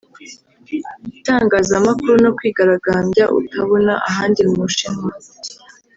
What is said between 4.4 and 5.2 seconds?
mu Bushinwa